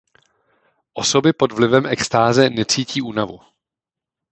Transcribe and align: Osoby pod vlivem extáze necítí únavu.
Osoby 0.93 1.33
pod 1.33 1.51
vlivem 1.51 1.85
extáze 1.85 2.49
necítí 2.49 3.01
únavu. 3.01 3.39